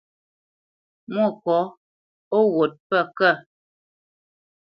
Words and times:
Mwôkɔ̌, 1.11 1.61
ó 2.35 2.37
wut 2.53 2.73
pə̂ 2.87 2.99
kə̂? 3.17 3.31